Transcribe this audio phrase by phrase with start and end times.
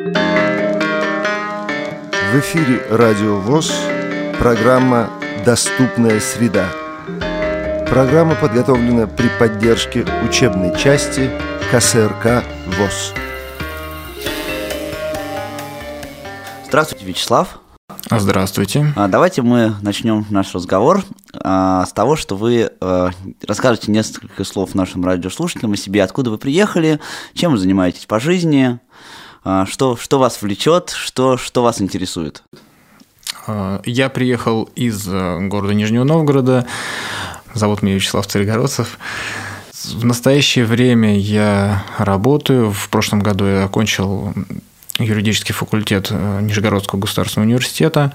[0.00, 0.08] В
[2.40, 3.70] эфире Радио ВОЗ,
[4.38, 5.10] программа
[5.44, 6.70] «Доступная среда».
[7.86, 11.30] Программа подготовлена при поддержке учебной части
[11.70, 12.44] КСРК
[12.78, 13.12] ВОЗ.
[16.64, 17.60] Здравствуйте, Вячеслав.
[18.10, 18.90] Здравствуйте.
[18.96, 21.04] А, давайте мы начнем наш разговор
[21.34, 23.10] а, с того, что вы а,
[23.46, 27.00] расскажете несколько слов нашим радиослушателям о себе, откуда вы приехали,
[27.34, 28.80] чем вы занимаетесь по жизни,
[29.42, 32.42] что, что вас влечет, что, что вас интересует.
[33.84, 36.66] Я приехал из э, города Нижнего Новгорода.
[37.54, 38.98] Зовут меня Вячеслав Царегородцев.
[39.72, 42.70] В настоящее время я работаю.
[42.70, 44.34] В прошлом году я окончил
[44.98, 48.12] юридический факультет э, Нижегородского государственного университета.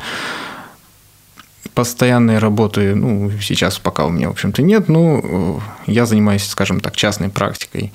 [1.73, 6.79] Постоянной работы, ну, сейчас пока у меня, в общем-то, нет, но э, я занимаюсь, скажем
[6.79, 7.91] так, частной практикой.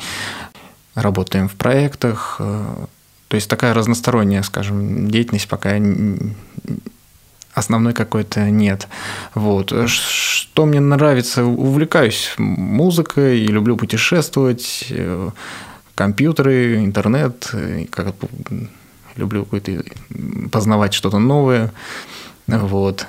[0.94, 2.40] Работаем в проектах,
[3.30, 5.80] то есть такая разносторонняя, скажем, деятельность пока
[7.54, 8.88] основной какой-то нет.
[9.36, 9.72] Вот.
[9.88, 14.92] Что мне нравится, увлекаюсь музыкой, люблю путешествовать,
[15.94, 17.54] компьютеры, интернет,
[17.90, 18.16] как
[19.14, 19.84] люблю какой-то
[20.50, 21.72] познавать что-то новое.
[22.48, 23.06] Вот.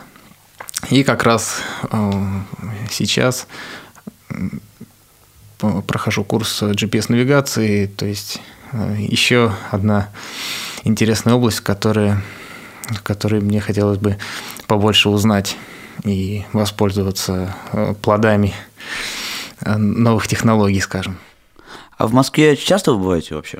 [0.91, 2.11] И как раз э,
[2.91, 3.47] сейчас
[5.57, 10.09] прохожу курс GPS-навигации, то есть э, еще одна
[10.83, 12.21] интересная область, которая,
[12.89, 14.17] в которой мне хотелось бы
[14.67, 15.57] побольше узнать
[16.03, 18.53] и воспользоваться э, плодами
[19.63, 21.17] новых технологий, скажем.
[21.97, 23.59] А в Москве часто вы бываете вообще?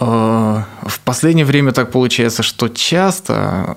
[0.00, 3.76] Э, в последнее время так получается, что часто,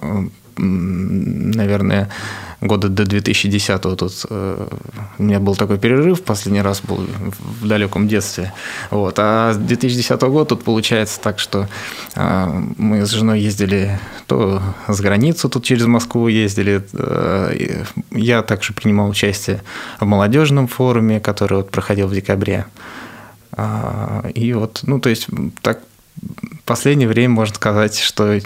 [0.60, 2.10] наверное,
[2.62, 4.68] года до 2010 тут э,
[5.18, 7.06] у меня был такой перерыв, последний раз был
[7.62, 8.54] в далеком детстве.
[8.92, 9.16] Вот.
[9.18, 11.68] А с 2010 года тут получается так, что
[12.16, 16.84] э, мы с женой ездили то с границу тут через Москву ездили.
[18.12, 19.62] Я также принимал участие
[20.00, 22.66] в молодежном форуме, который вот проходил в декабре.
[23.54, 25.28] А, и вот, ну, то есть
[25.62, 25.80] так
[26.70, 28.42] последнее время можно сказать, что э,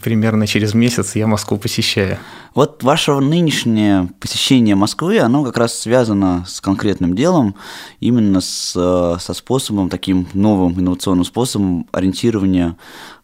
[0.00, 2.16] примерно через месяц я Москву посещаю.
[2.54, 7.56] Вот ваше нынешнее посещение Москвы, оно как раз связано с конкретным делом,
[7.98, 12.76] именно с, э, со способом, таким новым инновационным способом ориентирования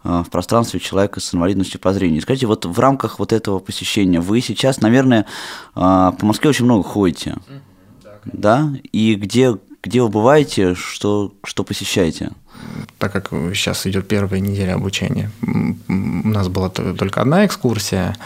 [0.03, 2.21] э, в пространстве человека с инвалидностью по зрению.
[2.21, 5.25] Скажите, вот в рамках вот этого посещения вы сейчас, наверное,
[5.75, 7.37] по Москве очень много ходите,
[8.25, 8.73] да?
[8.91, 12.33] И где, где вы бываете, что, что посещаете?
[12.99, 18.17] Так как сейчас идет первая неделя обучения, у нас была только одна экскурсия,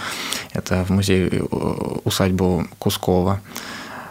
[0.52, 1.38] это в музей э,
[2.04, 3.41] усадьбу Кускова,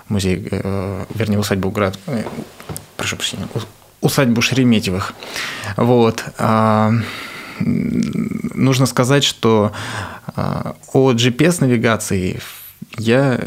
[0.10, 2.24] музей, э, вернее, усадьбу Град, э,
[2.98, 3.48] прошу прощения,
[4.02, 5.14] усадьбу Шереметьевых.
[5.78, 6.24] Вот.
[6.38, 6.92] А,
[7.60, 9.72] нужно сказать, что
[10.36, 12.40] а, о GPS-навигации
[12.98, 13.40] я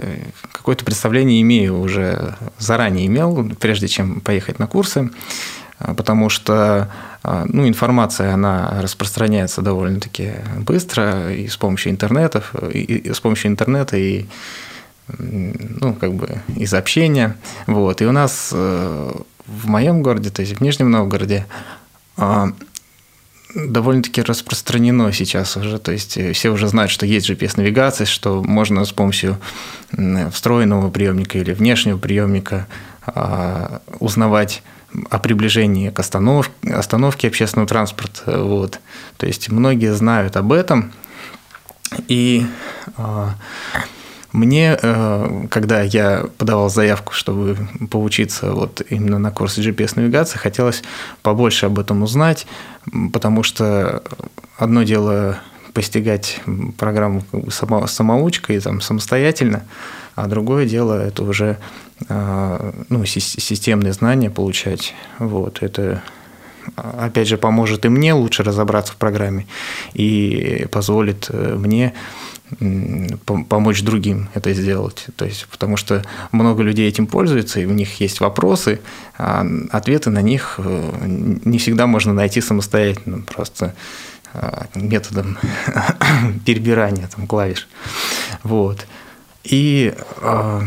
[0.52, 5.10] какое-то представление имею уже заранее имел, прежде чем поехать на курсы.
[5.78, 6.90] А, потому что
[7.22, 13.50] а, ну, информация, она распространяется довольно-таки быстро и с помощью интернетов, и, и с помощью
[13.50, 14.26] интернета и
[15.18, 17.36] ну, как бы из общения.
[17.66, 18.02] Вот.
[18.02, 19.12] И у нас э,
[19.46, 21.46] в моем городе, то есть в Нижнем Новгороде,
[22.18, 22.48] а,
[23.54, 28.92] довольно-таки распространено сейчас уже, то есть все уже знают, что есть GPS-навигация, что можно с
[28.92, 29.38] помощью
[30.32, 32.66] встроенного приемника или внешнего приемника
[34.00, 34.62] узнавать
[35.10, 38.42] о приближении к останов, остановке общественного транспорта.
[38.42, 38.80] Вот.
[39.16, 40.92] То есть многие знают об этом.
[42.06, 42.46] И
[42.96, 43.28] э,
[44.32, 47.56] мне, э, когда я подавал заявку, чтобы
[47.90, 50.82] поучиться вот именно на курсе GPS-навигации, хотелось
[51.22, 52.46] побольше об этом узнать,
[53.12, 54.02] потому что
[54.58, 55.38] одно дело
[55.72, 56.40] постигать
[56.76, 59.64] программу само, самоучкой, там, самостоятельно,
[60.22, 61.58] а другое дело это уже
[62.08, 64.94] а, ну, системные знания получать.
[65.18, 66.02] Вот, это
[66.74, 69.46] опять же поможет и мне лучше разобраться в программе
[69.94, 71.94] и позволит э, мне
[73.48, 75.06] помочь другим это сделать.
[75.16, 76.02] То есть, потому что
[76.32, 78.80] много людей этим пользуются, и у них есть вопросы,
[79.18, 80.92] а ответы на них э,
[81.44, 83.74] не всегда можно найти самостоятельно, просто
[84.34, 85.38] а, методом
[86.44, 87.68] перебирания там, клавиш.
[88.42, 88.86] Вот.
[89.48, 90.60] И э,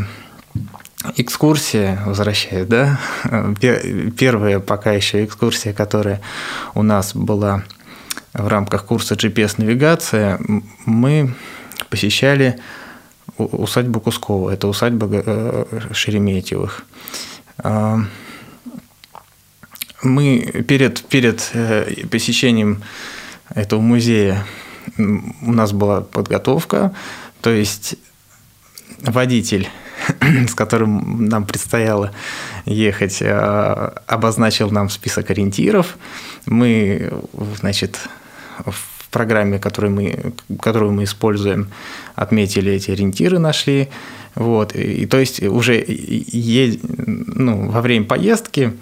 [1.18, 3.00] экскурсия, возвращаясь, да,
[4.18, 6.20] первая пока еще экскурсия, которая
[6.74, 7.64] у нас была
[8.34, 10.40] в рамках курса GPS-навигация,
[10.86, 11.36] мы
[11.90, 12.60] посещали
[13.38, 16.84] усадьбу Кускова, это усадьба э, Шереметьевых.
[17.60, 18.00] А,
[20.02, 22.82] мы перед, перед э, посещением
[23.54, 24.46] этого музея
[24.98, 26.96] у нас была подготовка,
[27.42, 27.96] то есть
[29.04, 29.70] водитель,
[30.48, 32.12] с которым нам предстояло
[32.66, 35.98] ехать, э, обозначил нам список ориентиров.
[36.46, 37.12] Мы,
[37.60, 38.00] значит,
[38.66, 41.70] в программе, которую мы, которую мы используем,
[42.16, 43.90] отметили эти ориентиры, нашли.
[44.36, 44.76] Вот.
[44.76, 48.74] И, то есть уже е, ну, во время поездки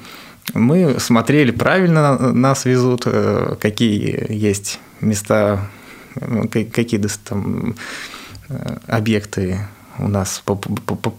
[0.54, 5.70] мы смотрели, правильно нас везут, э, какие есть места,
[6.72, 7.76] какие там
[8.50, 9.60] э, объекты
[10.00, 10.44] у нас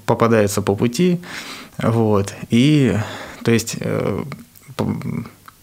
[0.07, 1.21] попадаются по пути.
[1.79, 2.35] Вот.
[2.51, 2.97] И
[3.45, 4.23] то есть э,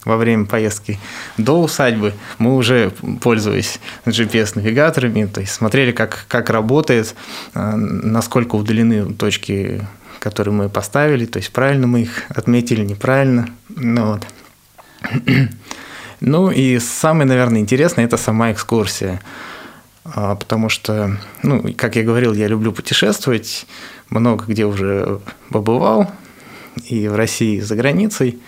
[0.05, 0.99] во время поездки
[1.37, 2.91] до усадьбы мы уже,
[3.21, 7.15] пользуясь GPS-навигаторами, то есть смотрели, как, как работает,
[7.53, 9.85] насколько удалены точки
[10.19, 13.49] которые мы поставили, то есть правильно мы их отметили, неправильно.
[13.69, 14.27] Ну, вот.
[16.19, 19.21] ну и самое, наверное, интересное– это сама экскурсия.
[20.15, 23.65] А, потому что, ну, как я говорил, я люблю путешествовать,
[24.09, 25.19] много где уже
[25.49, 26.11] побывал,
[26.85, 28.39] и в России, и за границей.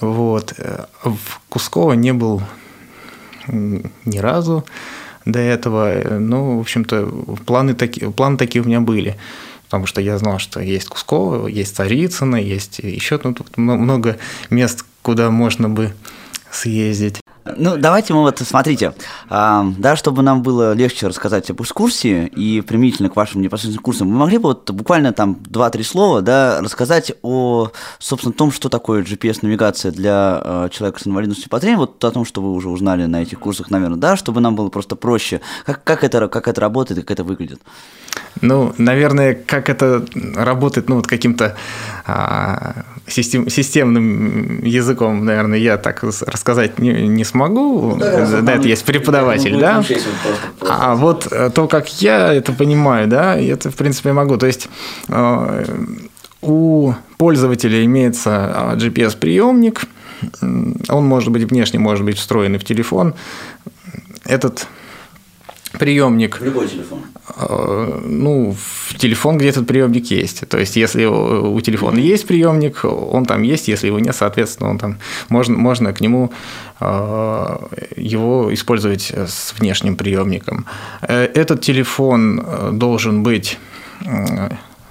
[0.00, 0.54] Вот.
[1.02, 2.42] В Кусково не был
[3.46, 4.64] ни разу
[5.24, 6.18] до этого.
[6.18, 7.06] Ну, в общем-то,
[7.46, 9.16] планы такие, планы такие у меня были
[9.72, 14.18] потому что я знал, что есть Кусково, есть Царицыно, есть еще тут много
[14.50, 15.94] мест, куда можно бы
[16.50, 17.21] съездить.
[17.44, 18.94] Ну, давайте мы вот, смотрите,
[19.28, 24.08] а, да, чтобы нам было легче рассказать об экскурсии и применительно к вашим непосредственным курсам,
[24.08, 29.02] мы могли бы вот буквально там 2-3 слова, да, рассказать о, собственно, том, что такое
[29.02, 33.06] GPS-навигация для э, человека с инвалидностью по зрению, вот о том, что вы уже узнали
[33.06, 36.60] на этих курсах, наверное, да, чтобы нам было просто проще, как, как, это, как это
[36.60, 37.60] работает как это выглядит.
[38.40, 40.04] Ну, наверное, как это
[40.34, 41.56] работает, ну, вот каким-то
[42.06, 47.94] а, систем, системным языком, наверное, я так рассказать не, не смогу.
[47.94, 49.84] Ну, да, да это есть преподаватель, да.
[50.60, 54.36] А вот э, то, как я это понимаю, да, это, в принципе, могу.
[54.36, 54.68] То есть
[55.08, 55.64] э,
[56.40, 59.82] у пользователя имеется GPS-приемник,
[60.40, 63.14] он может быть внешне, может быть встроенный в телефон.
[64.24, 64.66] Этот
[65.78, 66.40] приемник.
[66.40, 67.00] В любой телефон.
[67.28, 70.48] Э, ну, в телефон где этот приемник есть.
[70.48, 74.78] То есть, если у телефона есть приемник, он там есть, если его нет, соответственно, он
[74.78, 74.98] там
[75.28, 76.32] можно, можно к нему
[76.80, 77.56] э,
[77.96, 80.66] его использовать с внешним приемником.
[81.02, 83.58] Э, этот телефон должен быть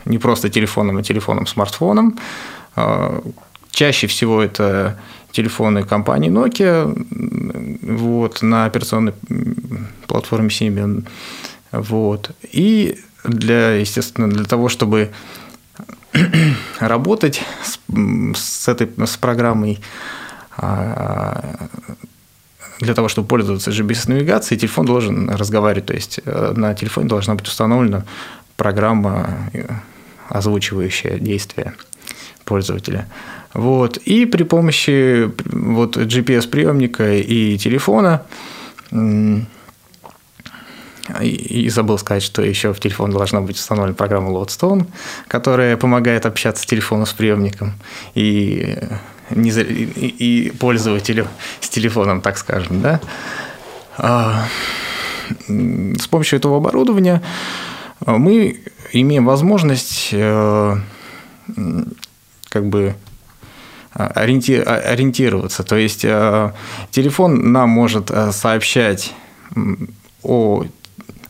[0.06, 2.18] не просто телефоном, а телефоном-смартфоном.
[3.72, 4.98] Чаще всего это
[5.32, 6.88] телефоны компании Nokia
[7.82, 9.14] вот, на операционной
[10.08, 11.06] платформе Symbian.
[11.72, 12.32] Вот.
[12.52, 15.12] И для, естественно, для того, чтобы
[16.80, 17.80] работать с,
[18.36, 19.80] с этой с программой,
[20.58, 21.68] а,
[22.80, 25.86] для того, чтобы пользоваться GPS-навигацией, телефон должен разговаривать.
[25.86, 28.06] То есть э, на телефоне должна быть установлена
[28.58, 29.68] программа, э,
[30.30, 31.76] озвучивающая действия
[32.44, 33.08] пользователя.
[33.54, 33.98] Вот.
[33.98, 38.24] И при помощи вот, GPS-приемника и телефона
[41.22, 44.86] и забыл сказать, что еще в телефон должна быть установлена программа Lodestone,
[45.28, 47.74] которая помогает общаться с телефоном с приемником
[48.14, 48.78] и,
[49.32, 51.28] не, и, и пользователю
[51.60, 52.82] с телефоном, так скажем.
[52.82, 53.02] Да?
[53.98, 54.46] А,
[55.48, 57.22] с помощью этого оборудования
[58.06, 58.60] мы
[58.94, 60.76] имеем возможность э,
[62.50, 62.96] как бы
[63.94, 65.64] ориентироваться.
[65.64, 66.52] То есть э,
[66.92, 69.14] телефон нам может э, сообщать
[70.24, 70.66] о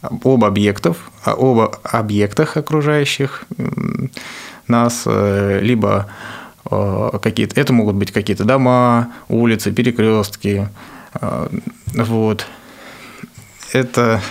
[0.01, 3.45] об объектов, об объектах окружающих
[4.67, 6.07] нас, э, либо
[6.63, 10.69] какие-то, это могут быть какие-то дома, улицы, перекрестки,
[11.93, 12.45] вот.
[13.73, 14.21] Это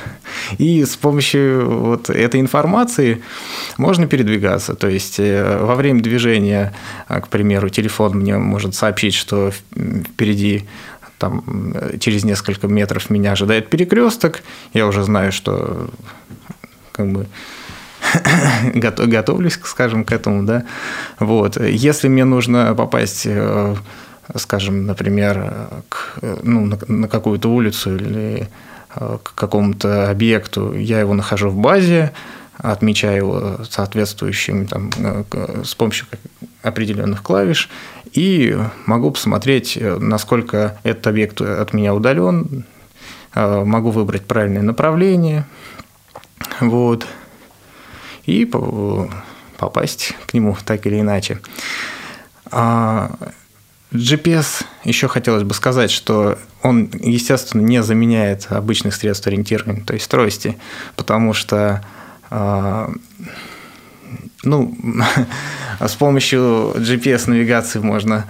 [0.59, 3.23] и с помощью вот этой информации
[3.79, 4.75] можно передвигаться.
[4.75, 6.75] То есть э, во время движения,
[7.09, 10.65] к примеру, телефон мне может сообщить, что впереди
[11.21, 14.43] там через несколько метров меня ожидает перекресток,
[14.75, 15.91] я уже знаю, что
[16.91, 17.29] как бы
[18.75, 20.65] готовлюсь, скажем, к этому, да.
[21.21, 21.61] Вот.
[21.61, 23.77] Если мне нужно попасть, э,
[24.35, 28.49] скажем, например, к, ну, на, на какую-то улицу или
[28.97, 32.13] Э, к какому-то объекту, я его нахожу в базе,
[32.57, 36.07] отмечаю его соответствующим там, э, с помощью
[36.63, 37.71] определенных клавиш
[38.13, 42.65] и могу посмотреть, э, насколько этот объект от меня удален,
[43.33, 45.47] могу выбрать правильное направление,
[46.61, 47.07] вот,
[48.27, 48.45] и
[49.57, 51.39] попасть к нему так или иначе.
[52.51, 53.13] А
[53.93, 60.09] GPS еще хотелось бы сказать, что он, естественно, не заменяет обычных средств ориентирования, то есть
[60.09, 60.59] трости,
[60.97, 61.85] потому что
[62.31, 62.93] а,
[64.43, 64.77] ну,
[65.81, 68.27] с помощью GPS-навигации можно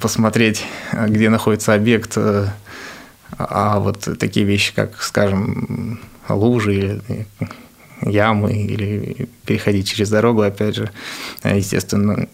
[0.00, 7.26] посмотреть, где находится объект, а вот такие вещи, как, скажем, лужи или
[8.00, 10.90] ямы, или переходить через дорогу, опять же,
[11.42, 12.28] естественно,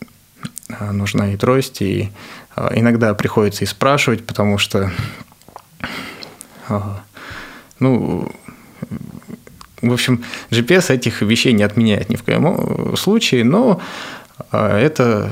[0.92, 2.10] нужна и трость, и
[2.54, 4.90] а, иногда приходится и спрашивать, потому что,
[6.68, 7.02] а,
[7.78, 8.30] ну,
[9.82, 13.80] в общем, GPS этих вещей не отменяет ни в коем случае, но
[14.50, 15.30] а, это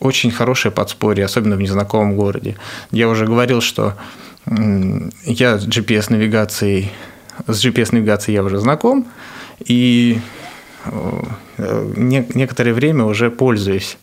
[0.00, 2.56] очень хорошее подспорье, особенно в незнакомом городе.
[2.90, 3.94] Я уже говорил, что
[5.24, 6.90] я с GPS-навигацией,
[7.46, 9.06] с GPS-навигацией я уже знаком,
[9.64, 10.18] и
[10.84, 13.96] э, некоторое время уже пользуюсь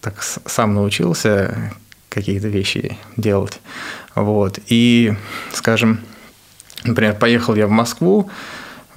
[0.00, 1.72] так сам научился
[2.08, 3.60] какие-то вещи делать.
[4.14, 4.58] Вот.
[4.68, 5.14] И,
[5.52, 6.00] скажем,
[6.84, 8.30] например, поехал я в Москву,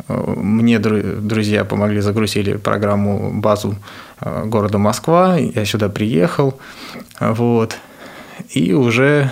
[0.07, 3.75] мне друзья помогли, загрузили программу, базу
[4.21, 6.59] э, города Москва, я сюда приехал,
[7.19, 7.77] вот,
[8.49, 9.31] и уже,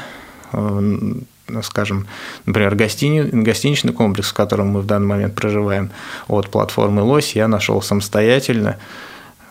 [0.52, 1.14] э,
[1.62, 2.08] скажем,
[2.48, 5.92] например, гостини, гостиничный комплекс, в котором мы в данный момент проживаем,
[6.28, 8.78] от платформы «Лось» я нашел самостоятельно,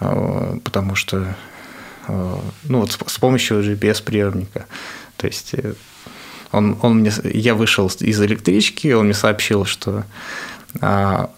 [0.00, 1.36] э, потому что
[2.08, 4.66] Э, ну, вот с помощью GPS-приемника.
[5.16, 5.74] То есть э,
[6.54, 10.04] он, он мне, я вышел из электрички, он мне сообщил, что
[10.80, 11.30] а,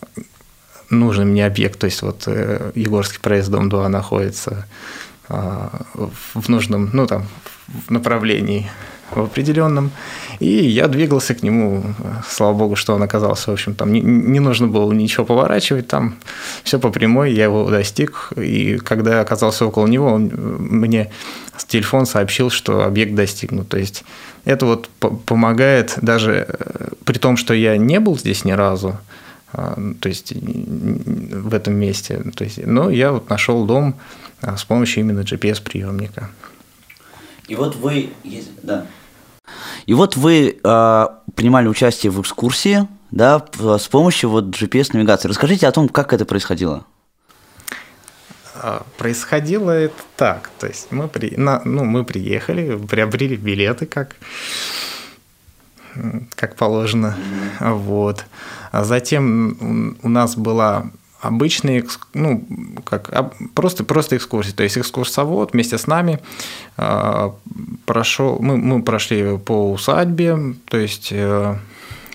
[0.91, 4.67] нужный мне объект, то есть вот э, Егорский проезд, дом 2 находится
[5.29, 5.83] а,
[6.35, 7.27] в нужном, ну там,
[7.87, 8.71] в направлении
[9.11, 9.91] в определенном.
[10.41, 11.85] И я двигался к нему,
[12.29, 16.17] слава богу, что он оказался, в общем, там не, не нужно было ничего поворачивать, там
[16.65, 18.33] все по прямой, я его достиг.
[18.37, 21.11] И когда я оказался около него, он мне
[21.69, 23.69] телефон сообщил, что объект достигнут.
[23.69, 24.05] То есть
[24.47, 24.89] это вот
[25.27, 28.97] помогает даже э, при том, что я не был здесь ни разу,
[29.53, 33.97] а, то есть в этом месте, то есть, но я вот нашел дом
[34.41, 36.29] а, с помощью именно GPS-приемника.
[37.49, 38.11] И вот вы,
[38.63, 38.87] да.
[39.87, 45.29] И вот вы э, принимали участие в экскурсии, да, с помощью вот GPS-навигации.
[45.29, 46.85] Расскажите о том, как это происходило.
[48.63, 54.17] А, происходило это так, то есть мы, при, на, ну, мы приехали, приобрели билеты, как,
[56.35, 57.17] как положено,
[57.61, 58.25] вот.
[58.73, 61.85] А затем у нас была обычные,
[62.15, 62.45] ну,
[62.85, 64.53] как, просто, просто экскурсии.
[64.53, 66.21] То есть экскурсовод вместе с нами
[66.77, 67.31] э,
[67.85, 71.57] прошел, мы, мы прошли по усадьбе, то есть э,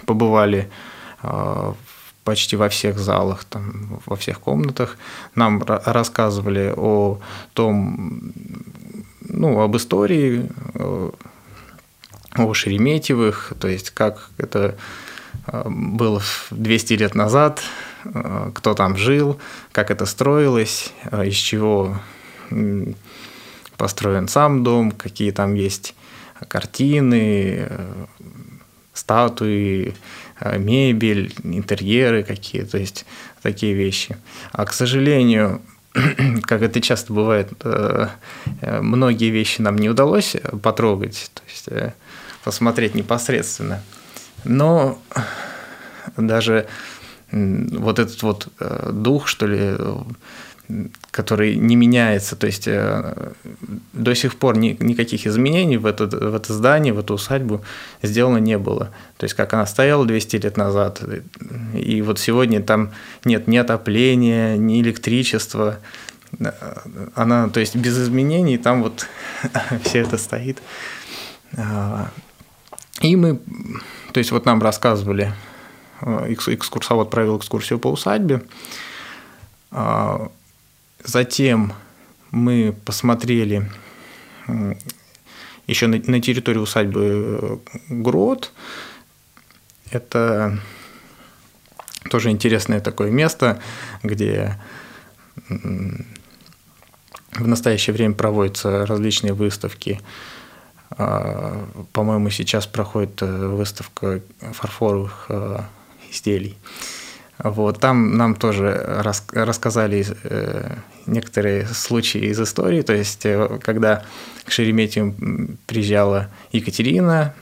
[0.05, 0.69] побывали
[1.24, 1.74] э,
[2.23, 4.97] почти во всех залах, там, во всех комнатах.
[5.35, 7.19] Нам рассказывали о
[7.53, 8.33] том,
[9.21, 10.49] ну, об истории,
[12.37, 14.75] о Шереметьевых, то есть как это
[15.65, 17.61] было 200 лет назад,
[18.03, 19.39] Э, кто там жил,
[19.71, 21.97] как это строилось, э, из чего
[23.77, 25.95] построен сам дом, какие там есть
[26.47, 28.05] картины, э,
[28.93, 29.95] статуи,
[30.57, 33.05] мебель, интерьеры какие, то есть
[33.41, 34.17] такие вещи.
[34.51, 35.62] А, к сожалению,
[36.43, 37.51] как это часто бывает,
[38.62, 41.93] многие вещи нам не удалось потрогать, то есть
[42.43, 43.81] посмотреть непосредственно.
[44.43, 45.00] Но
[46.17, 46.67] даже
[47.31, 49.75] вот этот вот э, дух, что ли,
[51.12, 53.34] который не меняется, то есть э,
[53.94, 57.62] до сих пор ни, никаких изменений в это, в это здание, в эту усадьбу
[58.01, 58.91] сделано не было.
[59.18, 61.01] То есть как она стояла 200 лет назад,
[61.74, 62.91] и вот сегодня там
[63.25, 65.80] нет ни отопления, ни электричества,
[67.15, 69.08] она, то есть без изменений, там вот
[69.84, 70.62] все это стоит.
[71.58, 72.10] А,
[73.01, 73.39] и мы,
[74.13, 75.34] то есть вот нам рассказывали
[76.01, 78.41] Э, экскурсовод провел экскурсию по усадьбе.
[81.03, 81.74] Затем
[82.31, 83.70] мы посмотрели
[85.67, 87.58] еще на, территории усадьбы э,
[87.89, 88.51] Грот.
[89.89, 90.60] Это
[92.10, 93.62] тоже интересное такое место,
[94.03, 94.60] где
[95.48, 100.01] в настоящее время проводятся различные выставки.
[100.91, 105.29] А, по-моему, сейчас проходит э, выставка фарфоровых
[106.10, 106.58] изделий.
[107.43, 110.75] Вот, там нам тоже рас, рассказали э,
[111.07, 114.03] некоторые случаи из истории, то есть э, когда
[114.45, 115.15] к Шереметьеву
[115.65, 117.33] приезжала Екатерина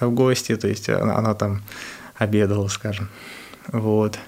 [0.00, 1.62] в гости, то есть она, она там
[2.16, 3.08] обедала, скажем.
[3.68, 4.18] Вот.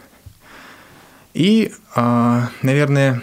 [1.34, 3.22] И, э, наверное,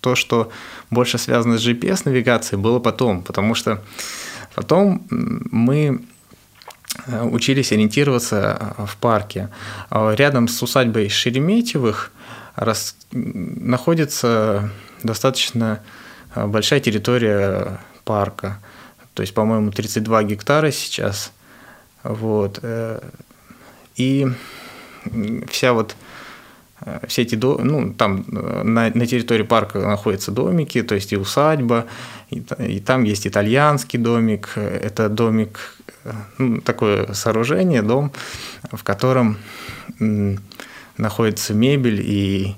[0.00, 0.52] то, что
[0.90, 3.82] больше связано с GPS-навигацией, было потом, потому что
[4.54, 6.02] потом мы
[7.06, 9.48] учились ориентироваться в парке.
[9.90, 12.12] Рядом с усадьбой Шереметьевых
[12.56, 12.96] рас...
[13.12, 14.70] находится
[15.02, 15.80] достаточно
[16.34, 18.58] большая территория парка.
[19.14, 21.32] То есть, по-моему, 32 гектара сейчас.
[22.02, 22.60] Вот.
[24.00, 24.26] И
[25.48, 25.94] вся вот
[26.80, 31.16] э, все эти ну, там э, на, на территории парка находятся домики, то есть и
[31.16, 31.86] усадьба,
[32.30, 34.52] и, там есть итальянский домик.
[34.56, 38.12] Это домик, э, ну, такое сооружение, дом,
[38.70, 39.38] в котором
[40.96, 42.54] находится мебель и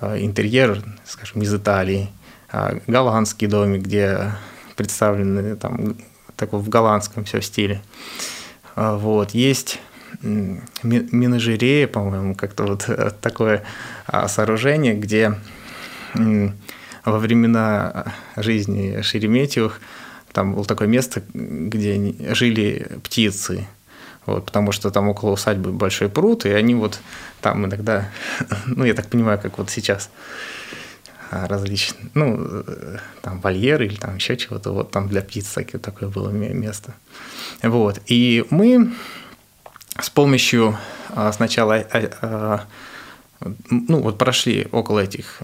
[0.00, 2.08] интерьер, скажем, из Италии.
[2.50, 4.32] А голландский домик, где
[4.76, 5.96] представлены там
[6.36, 7.82] такой в голландском все стиле.
[8.74, 9.32] А вот.
[9.32, 9.80] Есть
[10.22, 13.64] Минажерея, по-моему, как-то вот э, такое
[14.06, 15.34] а, сооружение, где
[17.04, 19.80] во времена жизни Шереметьевых
[20.32, 23.66] там было такое место, где жили птицы,
[24.24, 27.00] вот, потому что там около усадьбы большой пруд, и они вот
[27.40, 28.08] там иногда,
[28.66, 30.10] ну, я так понимаю, как вот сейчас
[31.30, 36.08] а, различные, ну, э, там вольеры или там еще чего-то, вот там для птиц такое
[36.08, 36.94] было место.
[37.62, 38.92] Вот, и мы
[40.00, 40.78] с помощью
[41.10, 41.84] а, сначала,
[42.22, 42.64] а,
[43.70, 45.40] ну вот прошли около этих,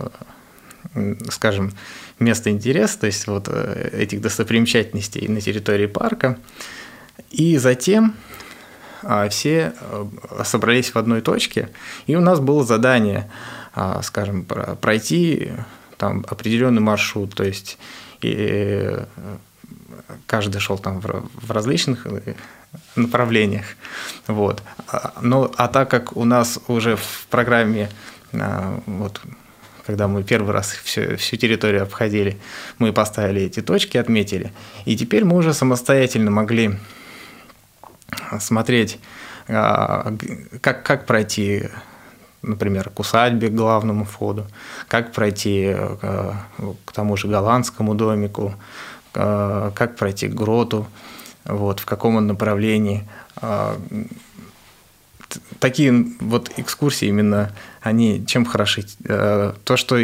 [1.31, 1.73] скажем,
[2.19, 6.39] мест интереса, то есть вот э, этих достопримечательностей на территории парка,
[7.31, 8.15] и затем
[9.31, 10.07] все э,
[10.45, 11.71] собрались в одной точке,
[12.07, 13.31] и у нас было задание,
[14.03, 15.53] скажем, пройти
[15.97, 17.79] там определенный маршрут, то есть
[18.21, 19.05] и э,
[20.27, 22.07] каждый шел там в различных
[22.97, 23.65] направлениях.
[24.27, 24.63] Вот.
[25.21, 27.91] Но, а так как у нас уже в программе,
[28.33, 29.21] а, вот,
[29.89, 32.37] когда мы первый раз всю, всю территорию обходили,
[32.79, 34.53] мы поставили эти точки, отметили,
[34.85, 36.73] и теперь мы уже самостоятельно могли
[38.39, 38.99] смотреть,
[39.49, 40.15] а,
[40.61, 41.71] как, как пройти
[42.43, 44.47] например, к усадьбе, к главному входу,
[44.89, 46.37] как пройти к,
[46.85, 48.55] к тому же голландскому домику,
[49.13, 50.87] как пройти к гроту,
[51.45, 53.09] вот, в каком он направлении.
[55.61, 58.85] Такие вот экскурсии именно, они чем хороши?
[59.05, 59.99] Э, то, что,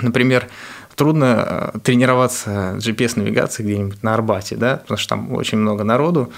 [0.00, 0.48] например,
[0.96, 6.32] трудно э, тренироваться GPS-навигацией где-нибудь на Арбате, да, потому что там очень много народу,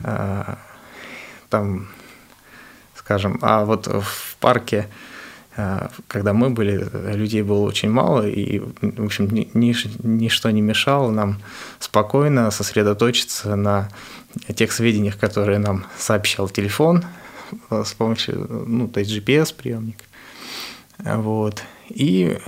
[0.00, 0.54] э,
[1.48, 1.88] там,
[2.94, 4.88] скажем, а вот в парке
[6.06, 11.40] когда мы были, людей было очень мало, и, в общем, ничто не мешало нам
[11.80, 13.88] спокойно сосредоточиться на
[14.54, 17.04] тех сведениях, которые нам сообщал телефон
[17.68, 19.98] а, с помощью, ну, то есть GPS-приемник.
[20.98, 21.62] Вот.
[21.88, 22.38] И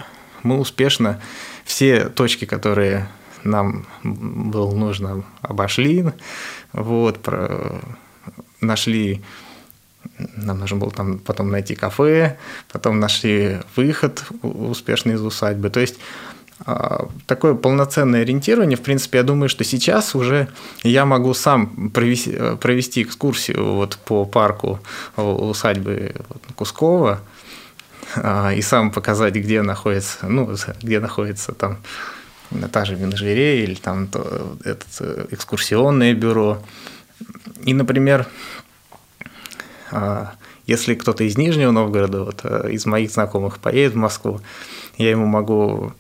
[0.42, 1.21] мы успешно
[1.64, 3.09] все точки, которые
[3.45, 6.12] нам было нужно, обошли,
[6.73, 7.29] вот,
[8.61, 9.23] нашли
[10.37, 12.38] нам нужно было там потом найти кафе,
[12.71, 15.71] потом нашли выход успешный из усадьбы.
[15.71, 15.99] То есть
[17.27, 20.48] такое полноценное ориентирование, в принципе, я думаю, что сейчас уже
[20.83, 24.79] я могу сам провести, провести экскурсию вот по парку
[25.16, 26.14] усадьбы
[26.55, 27.20] Кускова
[28.16, 31.79] а, и сам показать, где находится, ну, где находится там
[32.70, 36.62] та же менеджерея или там то, это экскурсионное бюро.
[37.64, 38.27] И, например,
[39.90, 40.35] а,
[40.66, 44.40] если кто-то из Нижнего Новгорода, вот, э, из моих знакомых поедет в Москву,
[44.96, 45.92] я ему могу а,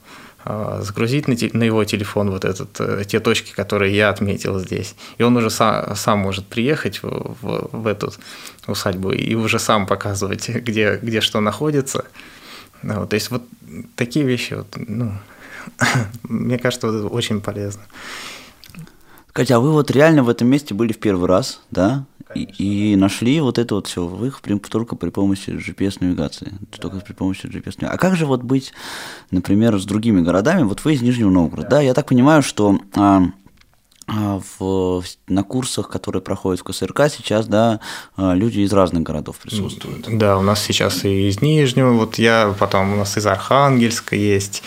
[0.44, 4.94] загрузить на, на его телефон вот этот, э, те точки, которые я отметил здесь.
[5.18, 8.12] И он уже сам, сам может приехать в, в, в эту
[8.66, 12.04] усадьбу и уже сам показывать, где, где что находится.
[12.82, 13.42] Вот, то есть вот
[13.94, 15.12] такие вещи, вот, ну,
[16.24, 17.82] мне кажется, это очень полезно.
[19.32, 22.04] Катя, а вы вот реально в этом месте были в первый раз, да?
[22.34, 24.40] И, и нашли вот это вот все в их
[24.70, 26.54] только при помощи GPS-навигации.
[26.80, 27.94] Только при помощи GPS-навигации.
[27.94, 28.72] А как же вот быть,
[29.30, 30.62] например, с другими городами?
[30.62, 31.80] Вот вы из Нижнего Новгорода, да?
[31.80, 33.24] Я так понимаю, что а,
[34.08, 37.80] в, на курсах, которые проходят в КСРК, сейчас, да,
[38.16, 40.06] а, люди из разных городов присутствуют.
[40.18, 44.62] Да, у нас сейчас и из Нижнего, вот я, потом у нас из Архангельска есть,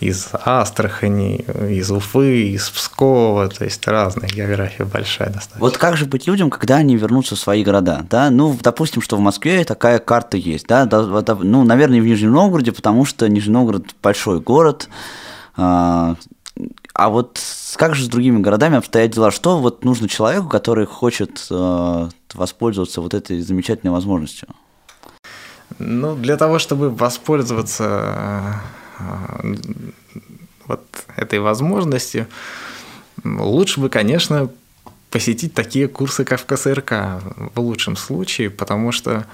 [0.00, 5.60] из Астрахани, из Уфы, из Пскова, то есть разная география большая достаточно.
[5.60, 8.30] Вот как же быть людям, когда они вернутся в свои города, да?
[8.30, 13.04] Ну, допустим, что в Москве такая карта есть, да, ну, наверное, в Нижнем Новгороде, потому
[13.04, 14.88] что Нижний Новгород большой город,
[16.98, 17.40] а, вот
[17.76, 19.30] как же с другими городами обстоят дела?
[19.30, 24.48] Что вот нужно человеку, который хочет э, воспользоваться вот этой замечательной возможностью?
[25.78, 28.60] Ну, для того, чтобы воспользоваться
[28.98, 29.54] э,
[30.66, 30.82] вот
[31.14, 32.26] этой возможностью,
[33.22, 34.50] лучше бы, конечно,
[35.10, 37.22] посетить такие курсы, как в КСРК,
[37.54, 39.24] в лучшем случае, потому что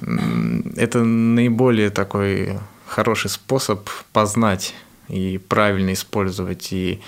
[0.00, 4.74] это наиболее такой хороший способ познать
[5.08, 7.00] и правильно использовать, и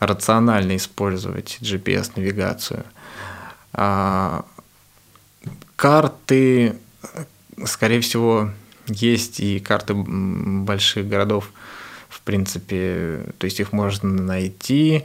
[0.00, 2.84] рационально использовать GPS-навигацию.
[3.72, 4.44] А
[5.76, 6.76] карты,
[7.64, 8.50] скорее всего,
[8.88, 11.50] есть и карты больших городов,
[12.08, 15.04] в принципе, то есть их можно найти.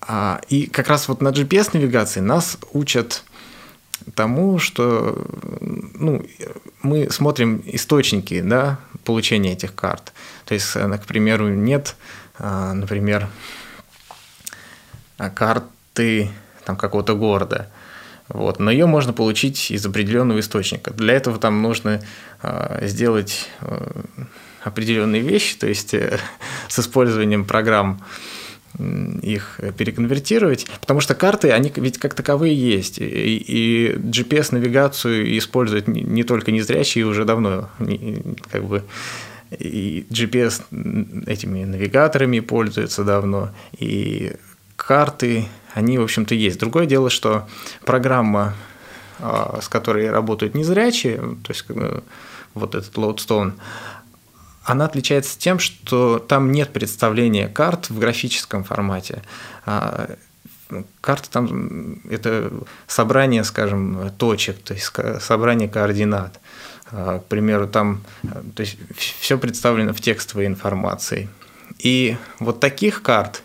[0.00, 3.24] А, и как раз вот на GPS-навигации нас учат
[4.14, 5.26] тому, что
[5.94, 6.26] ну,
[6.82, 10.12] мы смотрим источники да, получения этих карт.
[10.44, 11.96] То есть, э, к примеру, нет,
[12.38, 13.28] а, например,
[15.16, 16.30] карты
[16.64, 17.68] там, какого-то города.
[18.28, 18.58] Вот.
[18.58, 20.92] Но ее можно получить из определенного источника.
[20.92, 22.00] Для этого там нужно
[22.42, 24.02] а, сделать э,
[24.62, 26.18] определенные вещи, то есть э,
[26.68, 28.02] с использованием программ
[28.78, 36.24] их переконвертировать, потому что карты, они ведь как таковые есть, и, и GPS-навигацию используют не
[36.24, 37.70] только незрячие уже давно,
[38.50, 38.82] как бы
[39.58, 40.64] и GPS
[41.26, 44.32] этими навигаторами пользуются давно, и
[44.76, 46.58] карты, они, в общем-то, есть.
[46.58, 47.46] Другое дело, что
[47.84, 48.54] программа,
[49.20, 52.00] а, с которой работают незрячие, то есть э,
[52.54, 53.52] вот этот Loadstone,
[54.64, 59.22] она отличается тем, что там нет представления карт в графическом формате.
[59.66, 60.16] А,
[61.00, 62.50] карта там– это
[62.86, 66.40] собрание, скажем, точек, то есть собрание координат.
[66.90, 68.02] А, к примеру, там
[68.54, 71.28] то есть все представлено в текстовой информации.
[71.78, 73.42] И вот таких карт,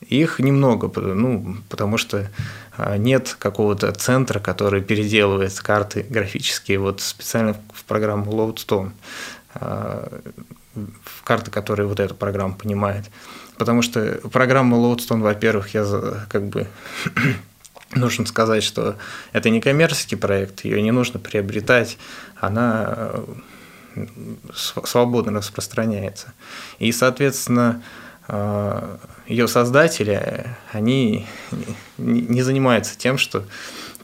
[0.00, 2.28] их немного, ну, потому что
[2.76, 8.92] а, нет какого-то центра, который переделывает карты графические вот специально в программу Loadstone.
[9.54, 10.20] Э,
[10.74, 13.06] в карты, которые вот эта программа понимает.
[13.58, 15.84] Потому что программа Loadstone, во-первых, я
[16.28, 16.68] как бы
[17.96, 18.96] нужно сказать, что
[19.32, 21.98] это не коммерческий проект, ее не нужно приобретать,
[22.36, 23.10] она
[23.96, 24.06] э,
[24.54, 26.32] свободно распространяется.
[26.78, 27.82] И, соответственно,
[28.28, 31.26] э, ее создатели, они
[31.98, 33.44] не занимаются тем, что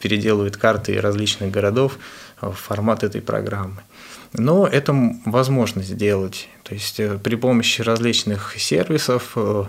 [0.00, 1.96] переделывают карты различных городов
[2.40, 3.82] в формат этой программы.
[4.38, 4.94] Но это
[5.24, 6.48] возможно сделать.
[6.62, 9.64] То есть э, при помощи различных сервисов, э,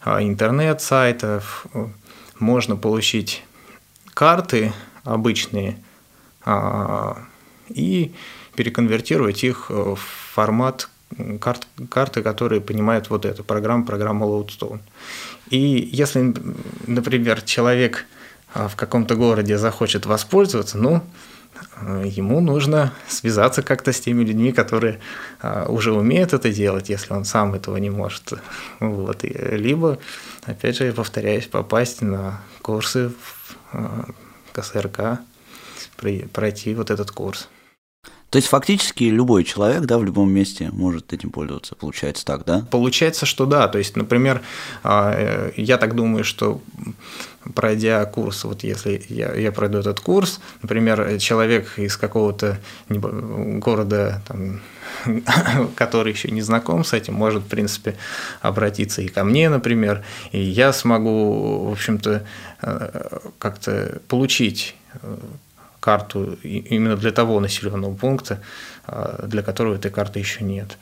[0.00, 1.86] а, интернет-сайтов э,
[2.38, 3.44] можно получить
[4.14, 4.72] карты
[5.04, 5.78] обычные
[6.44, 7.18] а,
[7.68, 8.14] и
[8.54, 9.98] переконвертировать их в
[10.32, 10.88] формат
[11.40, 14.80] карт, карты, которые понимают вот эту программу, программу Loadstone.
[15.50, 15.58] И
[15.92, 16.34] если,
[16.86, 18.06] например, человек
[18.54, 21.02] а, в каком-то городе захочет воспользоваться, ну,
[22.04, 25.00] ему нужно связаться как-то с теми людьми, которые
[25.40, 28.32] а, уже умеют это делать, если он сам этого не может.
[28.80, 29.24] Вот.
[29.24, 29.98] И, либо,
[30.44, 34.06] опять же, я повторяюсь, попасть на курсы в а,
[34.52, 35.20] КСРК,
[36.32, 37.48] пройти вот этот курс.
[38.36, 42.66] То есть фактически любой человек, да, в любом месте может этим пользоваться, получается так, да?
[42.70, 43.66] Получается, что да.
[43.66, 44.42] То есть, например,
[44.82, 46.60] а, э, я так думаю, что
[47.54, 52.58] пройдя курс, вот если я, я пройду этот курс, например, человек из какого-то
[52.90, 54.60] города, там,
[55.74, 57.96] который еще не знаком с этим, может, в принципе,
[58.42, 62.26] обратиться и ко мне, например, и я смогу, в общем-то,
[62.60, 65.16] э, как-то получить э,
[65.86, 68.40] карту именно для того населенного пункта,
[68.88, 70.78] а, для которого этой карты еще нет.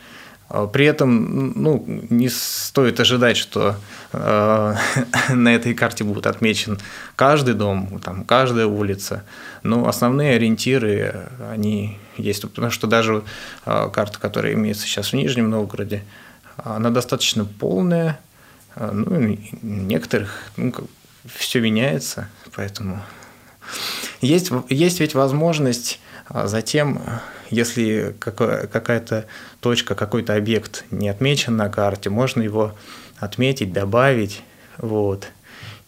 [0.49, 3.77] А, при этом ну, не стоит ожидать, что
[4.15, 4.75] э,
[5.29, 6.79] на этой карте будет отмечен
[7.17, 9.25] каждый дом, там, каждая улица.
[9.63, 12.41] Но основные ориентиры, они есть.
[12.41, 13.25] Потому что даже
[13.67, 16.03] э, карта, которая имеется сейчас в Нижнем Новгороде,
[16.57, 18.19] она достаточно полная.
[18.75, 20.73] Ну, некоторых ну,
[21.37, 23.03] все меняется, поэтому
[24.25, 27.03] есть, есть ведь возможность а, затем,
[27.51, 29.27] если какая-то
[29.61, 32.75] точка, какой-то объект не отмечен на карте, можно его
[33.19, 34.43] отметить, добавить,
[34.79, 35.29] вот,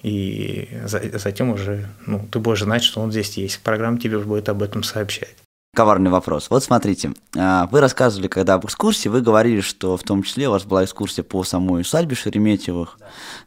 [0.03, 3.61] и затем уже ну, ты будешь знать, что он здесь есть.
[3.61, 5.35] Программа тебе будет об этом сообщать
[5.77, 6.49] коварный вопрос.
[6.49, 10.53] Вот смотрите, а, вы рассказывали, когда об экскурсии, вы говорили, что в том числе у
[10.53, 12.99] вас была экскурсия по самой усадьбе Шереметьевых.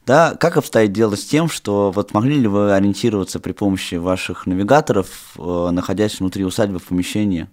[0.06, 0.30] Да.
[0.30, 4.46] да, как обстоит дело с тем, что вот могли ли вы ориентироваться при помощи ваших
[4.46, 7.48] навигаторов, э, находясь внутри усадьбы в помещении?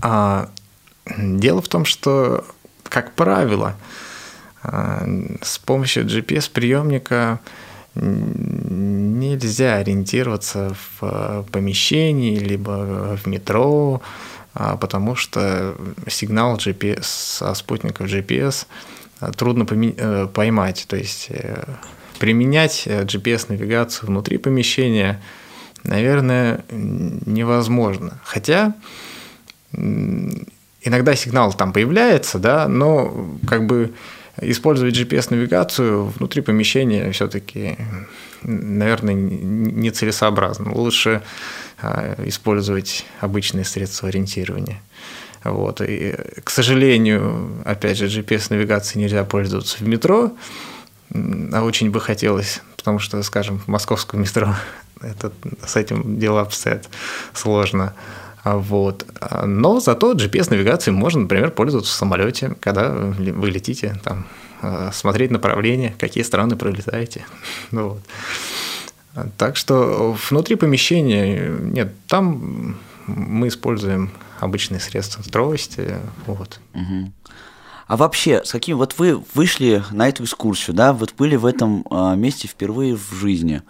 [0.00, 0.48] А,
[1.06, 2.46] дело в том, что,
[2.84, 3.76] как правило,
[4.62, 5.04] а,
[5.42, 7.40] с помощью GPS-приемника
[8.00, 14.02] нельзя ориентироваться в помещении, либо в метро,
[14.54, 15.76] а, потому что
[16.08, 18.66] сигнал GPS со спутников GPS
[19.36, 20.86] трудно э, поймать.
[20.88, 21.64] То есть э,
[22.18, 25.20] применять GPS-навигацию внутри помещения,
[25.84, 28.20] наверное, невозможно.
[28.24, 28.74] Хотя
[29.72, 33.92] иногда сигнал там появляется, да, но как бы
[34.40, 37.76] использовать GPS-навигацию внутри помещения все-таки,
[38.42, 40.72] наверное, нецелесообразно.
[40.72, 41.22] Лучше
[41.80, 44.80] а, использовать обычные средства ориентирования.
[45.44, 45.80] Вот.
[45.80, 50.32] И, к сожалению, опять же, GPS-навигацией нельзя пользоваться в метро,
[51.14, 54.54] а очень бы хотелось, потому что, скажем, в московском метро
[55.00, 55.32] это,
[55.66, 56.88] с этим дело обстоят
[57.32, 57.94] сложно.
[58.56, 59.06] Вот.
[59.44, 64.26] Но зато GPS-навигацией можно, например, пользоваться в самолете, когда вы летите, там,
[64.62, 67.24] э, смотреть направление, какие страны пролетаете.
[67.70, 68.00] Вот.
[69.36, 75.96] Так что внутри помещения нет, там мы используем обычные средства трости.
[76.26, 76.60] Вот.
[76.74, 77.12] Угу.
[77.88, 81.84] А вообще, с каким вот вы вышли на эту экскурсию, да, вот были в этом
[82.16, 83.62] месте впервые в жизни.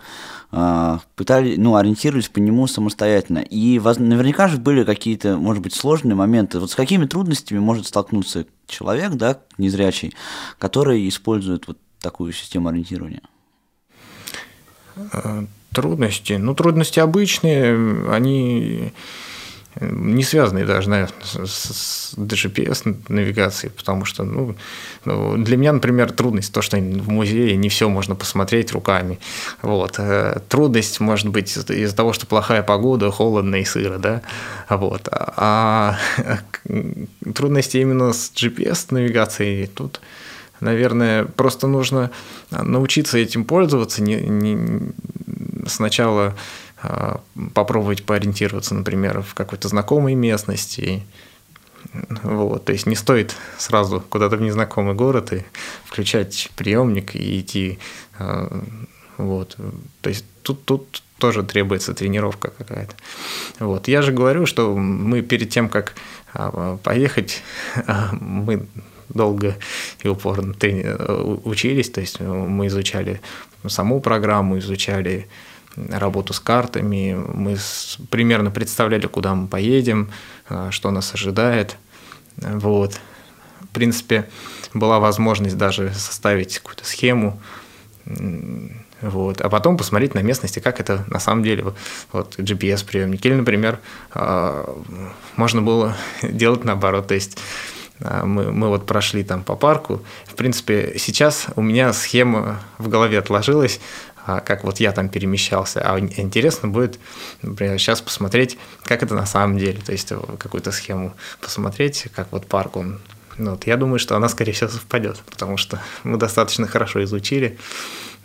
[0.50, 3.40] А, пытались, ну, ориентировались по нему самостоятельно.
[3.40, 6.58] И воз, наверняка же были какие-то, может быть, сложные моменты.
[6.58, 10.14] Вот с какими трудностями может столкнуться человек, да, незрячий,
[10.58, 13.20] который использует вот такую систему ориентирования?
[15.12, 16.32] Э, трудности.
[16.34, 18.92] Ну, трудности обычные, они
[19.80, 24.56] не связанные даже, наверное, с GPS-навигацией, потому что ну,
[25.04, 29.18] ну, для меня, например, трудность то, что в музее не все можно посмотреть руками.
[29.62, 29.96] Вот.
[29.98, 34.22] Э, трудность может быть из-за того, что плохая погода, холодно и сыро, да,
[34.68, 35.08] вот.
[35.10, 35.96] А
[37.34, 40.00] трудности именно с GPS-навигацией тут
[40.60, 42.10] наверное, просто нужно
[42.50, 44.92] научиться этим пользоваться, не, не,
[45.68, 46.34] сначала
[47.54, 51.04] попробовать поориентироваться, например, в какой-то знакомой местности.
[52.22, 55.44] Вот, то есть не стоит сразу куда-то в незнакомый город и
[55.84, 57.78] включать приемник и идти.
[58.18, 58.62] А,
[59.16, 59.56] вот,
[60.00, 62.94] то есть тут, тут тоже требуется тренировка какая-то.
[63.58, 63.88] Вот.
[63.88, 65.94] Я же говорю, что мы перед тем, как
[66.34, 67.42] а, поехать,
[68.12, 68.66] мы
[69.08, 69.56] долго
[70.02, 70.54] и упорно
[71.44, 73.20] учились, то есть мы изучали
[73.66, 75.28] саму программу, изучали
[75.90, 77.56] работу с картами, мы
[78.10, 80.10] примерно представляли, куда мы поедем,
[80.48, 81.76] э, что нас ожидает.
[82.36, 83.00] Вот.
[83.60, 84.28] В принципе,
[84.74, 87.40] была возможность даже составить какую-то схему,
[89.00, 89.40] вот.
[89.40, 91.72] А потом посмотреть на местности, как это на самом деле.
[92.12, 93.26] Вот GPS-приемники.
[93.26, 93.78] Или, например,
[94.14, 94.74] э,
[95.36, 97.06] можно было делать наоборот.
[97.06, 97.38] То есть
[98.00, 100.02] э, мы, мы вот прошли там по парку.
[100.26, 103.80] В принципе, сейчас у меня схема в голове отложилась,
[104.44, 105.80] как вот я там перемещался.
[105.80, 106.98] А интересно будет,
[107.42, 112.28] например, сейчас посмотреть, как это на самом деле, то есть э, какую-то схему посмотреть, как
[112.32, 113.00] вот парк он
[113.38, 117.56] ну, вот я думаю, что она, скорее всего, совпадет, потому что мы достаточно хорошо изучили,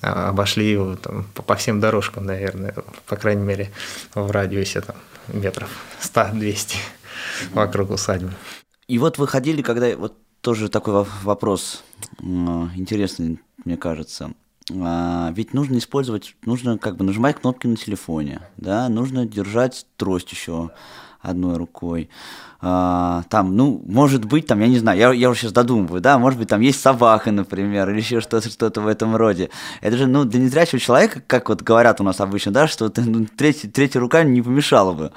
[0.02, 2.74] а, обошли его там, по, всем дорожкам, наверное,
[3.06, 3.72] по крайней мере,
[4.16, 4.96] в радиусе там,
[5.28, 5.70] метров
[6.02, 6.76] 100-200
[7.54, 8.34] вокруг усадьбы.
[8.88, 11.84] И вот выходили, когда вот тоже такой вопрос
[12.20, 14.32] интересный, мне кажется.
[14.72, 20.32] А, ведь нужно использовать, нужно как бы нажимать кнопки на телефоне, да, нужно держать трость
[20.32, 20.72] еще
[21.22, 22.10] одной рукой.
[22.62, 26.18] А, там, ну, может быть, там, я не знаю, я, я уже сейчас додумываю, да,
[26.18, 29.50] может быть, там есть собака, например, или еще что-то, что-то в этом роде.
[29.82, 33.26] Это же, ну, для незрячего человека, как вот говорят у нас обычно, да, что ну,
[33.36, 35.12] третья рука не помешала бы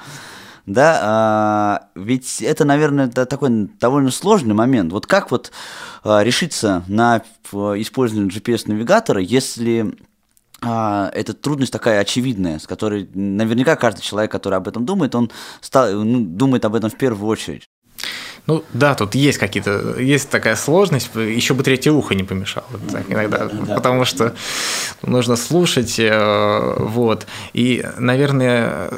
[0.66, 4.92] да, а, ведь это, наверное, это такой довольно сложный момент.
[4.92, 5.52] Вот как вот
[6.02, 9.96] а, решиться на использование GPS-навигатора, если
[10.62, 15.30] а, эта трудность такая очевидная, с которой наверняка каждый человек, который об этом думает, он
[15.60, 17.68] стал, ну, думает об этом в первую очередь.
[18.46, 23.10] Ну да, тут есть какие-то, есть такая сложность, еще бы третье ухо не помешало так,
[23.10, 24.34] иногда, да, потому что
[25.02, 28.90] нужно слушать, э, вот, и, наверное,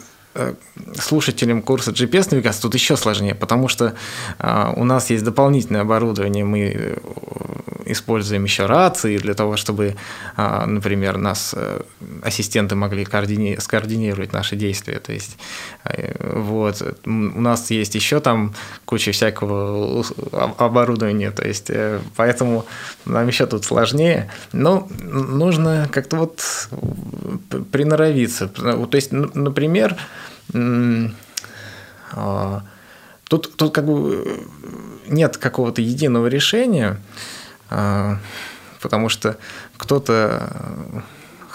[0.97, 3.95] слушателям курса GPS-навигации тут еще сложнее, потому что
[4.39, 6.97] э, у нас есть дополнительное оборудование, мы э,
[7.87, 9.97] используем еще рации для того, чтобы,
[10.37, 11.55] например, нас
[12.23, 14.99] ассистенты могли координи- скоординировать наши действия.
[14.99, 15.39] То есть
[16.21, 20.05] вот у нас есть еще там куча всякого
[20.59, 21.71] оборудования, то есть
[22.15, 22.67] поэтому
[23.07, 26.69] нам еще тут сложнее, но нужно как-то вот
[27.73, 28.49] приноровиться.
[28.49, 29.97] То есть, например,
[33.29, 34.47] тут, тут как бы
[35.07, 37.01] нет какого-то единого решения,
[37.71, 38.19] а,
[38.81, 39.37] потому что
[39.77, 41.05] кто-то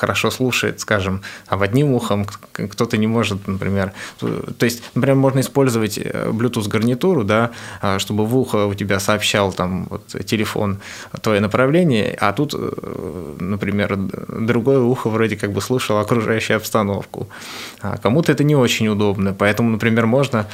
[0.03, 3.93] хорошо слушает, скажем, а в одним ухом кто-то не может, например.
[4.19, 8.99] То есть, например, можно использовать э, Bluetooth гарнитуру, да, а, чтобы в ухо у тебя
[8.99, 10.79] сообщал там вот, телефон
[11.21, 17.27] твое направление, а тут, э, например, другое ухо вроде как бы слушало окружающую обстановку.
[17.81, 20.47] А кому-то это не очень удобно, поэтому, например, можно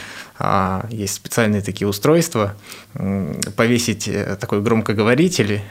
[0.89, 2.55] есть специальные такие устройства,
[3.57, 5.61] повесить э, такой громкоговоритель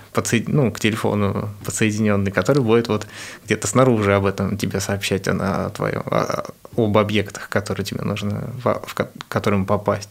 [0.47, 3.07] ну, к телефону подсоединенный, который будет вот
[3.47, 6.03] где-то снаружи об этом тебе сообщать о твоем,
[6.77, 10.11] об объектах, которые тебе нужно, в которым попасть.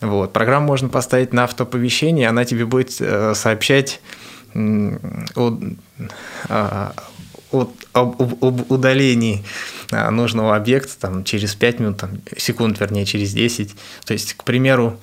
[0.00, 0.32] Вот.
[0.32, 4.00] Программу можно поставить на автоповещение, она тебе будет э, сообщать
[4.54, 5.58] о,
[7.54, 9.44] а, о, об, об удалении
[9.90, 13.74] а, нужного объекта там, через 5 минут, там, секунд, вернее, через 10.
[14.04, 14.98] То есть, к примеру,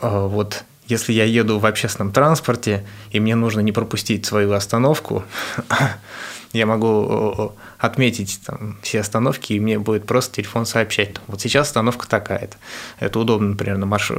[0.00, 5.24] а, вот если я еду в общественном транспорте, и мне нужно не пропустить свою остановку,
[6.52, 11.16] я могу отметить там, все остановки, и мне будет просто телефон сообщать.
[11.26, 12.56] Вот сейчас остановка такая-то.
[12.98, 14.12] Это удобно, например, на марш...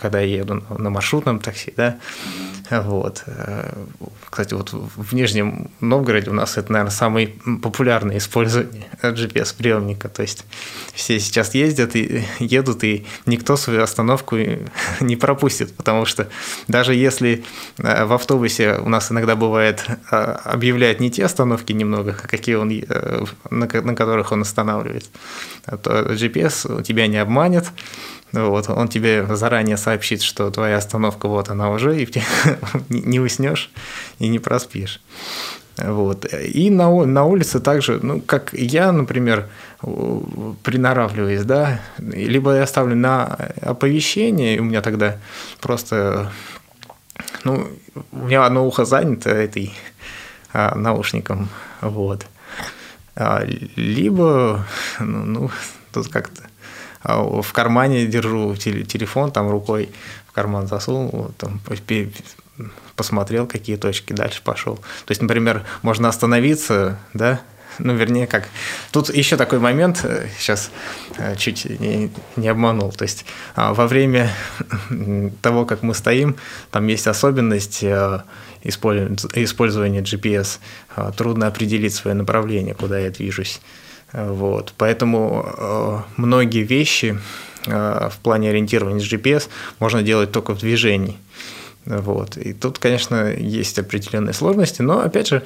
[0.00, 1.98] когда я еду на маршрутном такси, да,
[2.80, 3.24] вот.
[3.26, 3.70] Э,
[4.30, 7.28] кстати, вот в Нижнем Новгороде у нас это, наверное, самое
[7.62, 10.08] популярное использование GPS-приемника.
[10.08, 10.44] То есть
[10.94, 14.36] все сейчас ездят и едут, и никто свою остановку
[15.00, 16.28] не пропустит, потому что
[16.68, 17.44] даже если
[17.78, 22.70] э, в автобусе у нас иногда бывает э, объявляет не те остановки немного, какие он,
[23.50, 25.10] на которых он останавливает,
[25.64, 27.66] то GPS тебя не обманет,
[28.32, 32.08] вот, он тебе заранее сообщит, что твоя остановка вот она уже, и
[32.88, 33.70] не уснешь
[34.18, 35.00] и не проспишь.
[35.76, 36.26] Вот.
[36.32, 39.48] И на, на улице также, ну, как я, например,
[39.80, 43.24] приноравливаюсь, да, либо я ставлю на
[43.60, 45.18] оповещение, и у меня тогда
[45.60, 46.30] просто,
[47.44, 47.68] ну,
[48.12, 49.72] у меня одно ухо занято этой
[50.52, 51.48] а, наушником,
[51.80, 52.26] вот.
[53.14, 53.44] А,
[53.76, 54.64] либо,
[55.00, 55.50] ну, ну
[55.92, 56.42] тут как-то
[57.02, 59.90] а в кармане держу телефон, там рукой
[60.28, 61.60] в карман засунул, там,
[62.96, 64.76] посмотрел, какие точки, дальше пошел.
[64.76, 67.40] То есть, например, можно остановиться, да,
[67.78, 68.48] ну, вернее, как...
[68.90, 70.04] Тут еще такой момент,
[70.38, 70.70] сейчас
[71.16, 72.92] э, э, чуть не, не обманул.
[72.92, 74.30] То есть а, во время
[75.40, 76.36] того, как мы стоим,
[76.70, 77.82] там есть особенность
[78.64, 80.58] использования GPS.
[81.16, 83.60] Трудно определить свое направление, куда я движусь.
[84.12, 84.74] Вот.
[84.76, 87.18] Поэтому э, многие вещи
[87.66, 89.48] э, в плане ориентирования с GPS
[89.78, 91.16] можно делать только в движении.
[91.86, 92.36] Вот.
[92.36, 95.42] И тут, конечно, есть определенные сложности, но, опять же,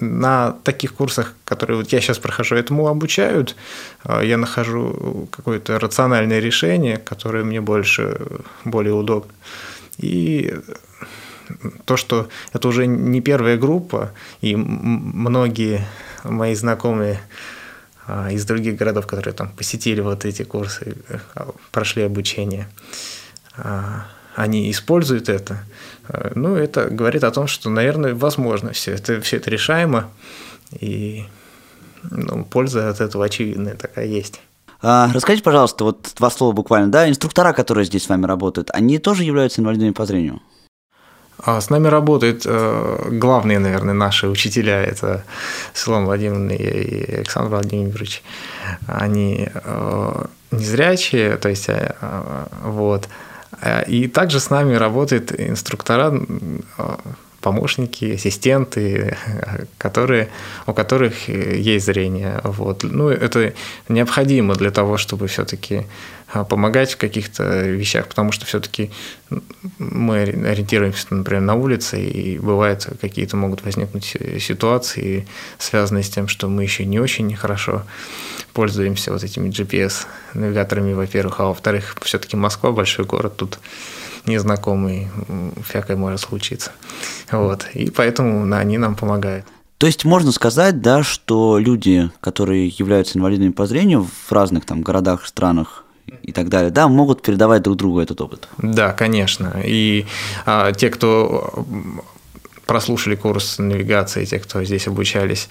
[0.00, 3.56] на таких курсах, которые вот я сейчас прохожу, этому обучают,
[4.04, 8.20] э, я нахожу какое-то рациональное решение, которое мне больше,
[8.64, 9.32] более удобно.
[9.98, 10.54] И
[11.84, 15.86] то, что это уже не первая группа, и многие
[16.24, 17.20] мои знакомые
[18.06, 20.96] а, из других городов, которые там посетили вот эти курсы,
[21.34, 22.68] а, прошли обучение,
[23.56, 25.64] а, они используют это.
[26.34, 30.10] Ну, это говорит о том, что, наверное, возможно все это, все это решаемо,
[30.78, 31.24] и
[32.10, 34.40] ну, польза от этого очевидная такая есть.
[34.80, 38.98] А, расскажите, пожалуйста, вот два слова буквально, да, инструктора, которые здесь с вами работают, они
[38.98, 40.40] тоже являются инвалидами по зрению?
[41.40, 44.82] А с нами работают э, главные, наверное, наши учителя.
[44.82, 45.24] Это
[45.72, 48.22] Светлана Владимировна и Александр Владимирович.
[48.88, 51.94] Они э, незрячие, то есть э,
[52.64, 53.08] вот.
[53.86, 56.12] И также с нами работают инструктора,
[57.48, 59.16] помощники, ассистенты,
[59.78, 60.28] которые,
[60.66, 62.40] у которых есть зрение.
[62.44, 62.82] Вот.
[62.82, 63.54] Ну, это
[63.88, 65.86] необходимо для того, чтобы все-таки
[66.30, 68.90] а, помогать в каких-то вещах, потому что все-таки
[69.78, 75.26] мы ориентируемся, например, на улице, и бывает какие-то могут возникнуть ситуации,
[75.58, 77.84] связанные с тем, что мы еще не очень хорошо
[78.52, 83.58] пользуемся вот этими GPS-навигаторами, во-первых, а во-вторых, все-таки Москва большой город, тут
[84.26, 85.08] незнакомый,
[85.66, 86.72] всякое может случиться.
[87.30, 87.66] Вот.
[87.74, 89.46] И поэтому они нам помогают.
[89.78, 94.82] То есть можно сказать, да, что люди, которые являются инвалидами по зрению в разных там
[94.82, 95.84] городах, странах,
[96.22, 98.48] и так далее, да, могут передавать друг другу этот опыт.
[98.58, 99.60] Да, конечно.
[99.64, 100.06] И
[100.46, 101.66] а, те, кто
[102.68, 105.48] прослушали курс навигации, те, кто здесь обучались,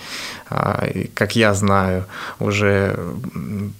[0.49, 2.05] а, как я знаю,
[2.39, 2.95] уже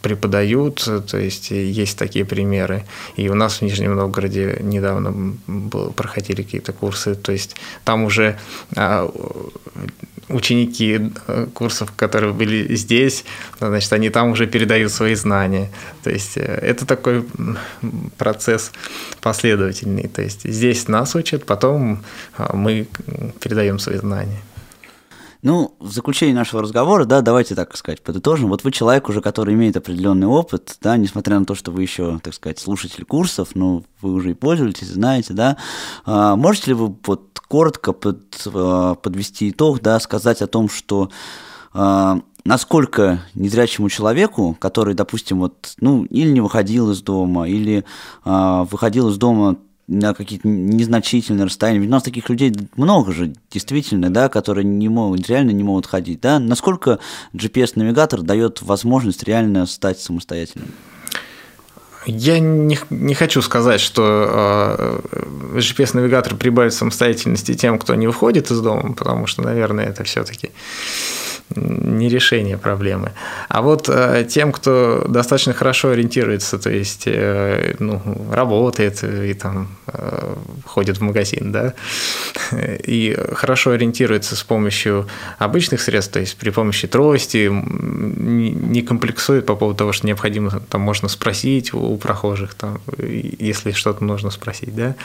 [0.02, 2.84] преподают, то есть есть такие примеры.
[3.16, 5.38] И у нас в Нижнем Новгороде недавно
[5.96, 8.40] проходили какие-то курсы, то есть там уже
[8.76, 9.08] а,
[10.30, 13.24] ученики э, курсов, которые были здесь,
[13.60, 15.70] значит, они там уже передают свои знания.
[16.04, 17.26] То есть э, это такой
[18.18, 18.72] процесс
[19.22, 20.08] последовательный.
[20.08, 22.04] То есть здесь нас учат, потом
[22.38, 22.88] а, мы
[23.40, 24.42] передаем свои знания.
[25.44, 28.50] Ну, в заключение нашего разговора, да, давайте так сказать, подытожим.
[28.50, 32.20] Вот вы человек уже, который имеет определенный опыт, да, несмотря на то, что вы еще,
[32.24, 35.58] так сказать, слушатель курсов, ну, вы уже и пользуетесь, знаете, да.
[36.06, 41.12] А, можете ли вы вот коротко под, а, подвести итог, да, сказать о том, что
[41.74, 47.86] а, насколько незрячему человеку, который, допустим, вот, ну, или не выходил из дома, или
[48.24, 49.58] а, выходил из дома
[49.88, 51.80] на какие-то незначительные расстояния.
[51.80, 55.86] Ведь у нас таких людей много же, действительно, да, которые не могут, реально не могут
[55.86, 56.22] ходить.
[56.22, 56.40] Да?
[56.40, 57.00] Насколько
[57.34, 60.70] GPS-навигатор дает возможность реально стать самостоятельным?
[62.06, 68.62] Я не, не хочу сказать, что э, GPS-навигатор прибавит самостоятельности тем, кто не выходит из
[68.62, 70.52] дома, потому что, наверное, это все-таки
[71.56, 73.14] не решение проблемы.
[73.48, 79.70] А вот э, тем, кто достаточно хорошо ориентируется, то есть э, ну, работает и там
[79.88, 80.36] э,
[80.66, 81.74] ходит в магазин, да,
[82.84, 85.08] и хорошо ориентируется с помощью
[85.40, 90.82] обычных средств, то есть при помощи трости, не комплексует по поводу того, что необходимо, там
[90.82, 94.96] можно спросить у прохожих, там, если что-то нужно спросить, да.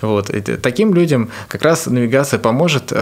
[0.00, 0.30] Вот.
[0.62, 2.92] Таким людям как раз навигация поможет,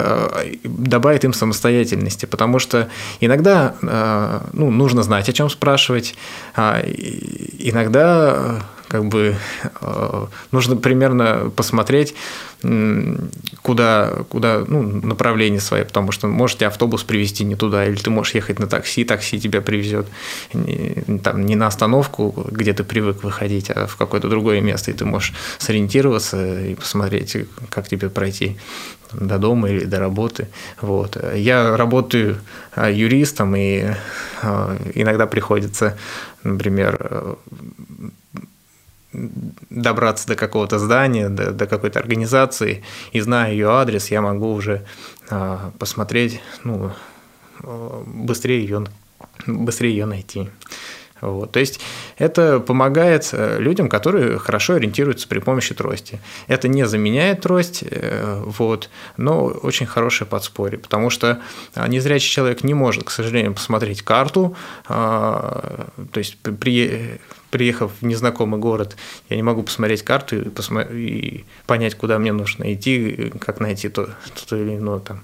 [0.64, 2.81] добавит им самостоятельности, потому что
[3.20, 6.14] иногда э, ну, нужно знать, о чем спрашивать,
[6.54, 6.82] а
[7.58, 8.62] иногда
[8.92, 9.36] как бы
[9.80, 12.14] э, нужно примерно посмотреть,
[13.62, 18.10] куда, куда ну, направление свое, потому что может тебя автобус привезти не туда, или ты
[18.10, 20.06] можешь ехать на такси, такси тебя привезет
[20.52, 25.06] там, не на остановку, где ты привык выходить, а в какое-то другое место, и ты
[25.06, 27.36] можешь сориентироваться и посмотреть,
[27.70, 28.58] как тебе пройти
[29.14, 30.48] до дома или до работы.
[30.80, 31.16] Вот.
[31.34, 32.38] Я работаю
[32.74, 33.94] а, юристом, и
[34.42, 35.96] а, иногда приходится,
[36.42, 37.36] например,
[39.70, 42.82] добраться до какого-то здания, до, до какой-то организации,
[43.12, 44.84] и зная ее адрес, я могу уже
[45.30, 46.92] а, посмотреть, ну,
[48.06, 48.86] быстрее ее,
[49.46, 50.48] быстрее ее найти.
[51.22, 51.52] Вот.
[51.52, 51.80] То есть
[52.18, 56.20] это помогает э, людям, которые хорошо ориентируются при помощи трости.
[56.48, 61.40] Это не заменяет трость, э, вот, но очень хорошее подспорье, потому что
[61.74, 64.56] а, незрячий человек не может, к сожалению, посмотреть карту,
[64.88, 67.20] а, то есть при
[67.50, 68.96] приехав в незнакомый город,
[69.28, 73.90] я не могу посмотреть карту и, посмотри, и понять, куда мне нужно идти, как найти
[73.90, 74.08] то,
[74.48, 75.22] то или иное там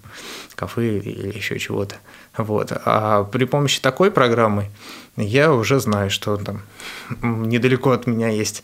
[0.55, 1.96] кафе или еще чего-то.
[2.36, 2.70] Вот.
[2.84, 4.66] А при помощи такой программы
[5.19, 6.62] я уже знаю, что там
[7.21, 8.62] недалеко от меня есть,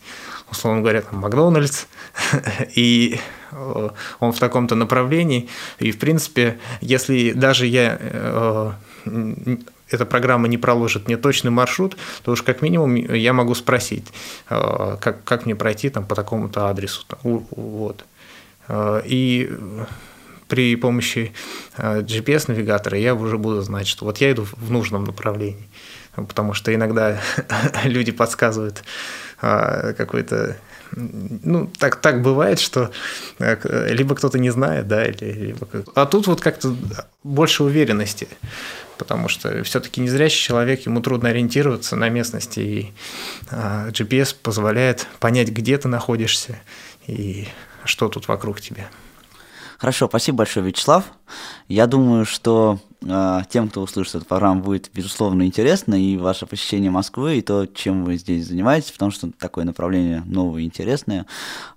[0.49, 1.85] условно говоря, там Макдональдс,
[2.75, 3.19] и
[3.51, 3.89] э,
[4.19, 5.49] он в таком-то направлении.
[5.79, 8.71] И, в принципе, если даже я э,
[9.89, 14.07] эта программа не проложит мне точный маршрут, то уж как минимум я могу спросить,
[14.49, 17.05] э, как, как мне пройти там, по такому-то адресу.
[17.21, 18.05] Вот.
[19.05, 19.51] И
[20.47, 21.33] при помощи
[21.77, 25.67] GPS-навигатора я уже буду знать, что вот я иду в нужном направлении
[26.15, 27.19] потому что иногда
[27.83, 28.83] люди подсказывают
[29.41, 30.57] а, какой-то
[30.95, 32.91] ну, так, так бывает, что
[33.39, 35.67] э, либо кто-то не знает, да, или, либо...
[35.93, 36.73] А тут вот как-то
[37.23, 38.27] больше уверенности,
[38.97, 42.93] потому что все-таки незрячий человек, ему трудно ориентироваться на местности, и
[43.49, 46.59] а, GPS позволяет понять, где ты находишься
[47.07, 47.47] и
[47.83, 48.87] что тут вокруг тебя.
[49.77, 51.03] Хорошо, спасибо большое, Вячеслав.
[51.67, 52.79] Я думаю, что
[53.49, 58.03] тем, кто услышит эту программу, будет, безусловно, интересно и ваше посещение Москвы, и то, чем
[58.03, 61.25] вы здесь занимаетесь, потому что такое направление новое и интересное.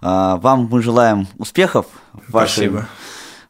[0.00, 2.86] Э, вам мы желаем успехов в вашем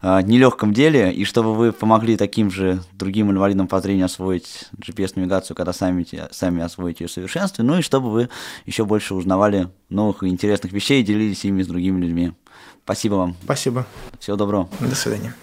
[0.03, 5.57] э, нелегком деле, и чтобы вы помогли таким же другим инвалидам по зрению освоить GPS-навигацию,
[5.57, 8.29] когда сами, сами освоите ее совершенстве, ну и чтобы вы
[8.67, 12.33] еще больше узнавали новых и интересных вещей и делились ими с другими людьми.
[12.85, 13.37] Спасибо вам.
[13.45, 13.87] Спасибо.
[14.19, 14.69] Всего доброго.
[14.81, 15.35] До свидания.